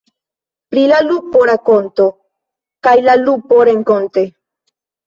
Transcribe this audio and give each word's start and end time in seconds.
Pri 0.73 0.85
la 0.91 1.01
lupo 1.09 1.43
rakonto, 1.51 2.09
kaj 2.89 2.97
la 3.11 3.17
lupo 3.27 3.65
renkonte. 3.73 4.31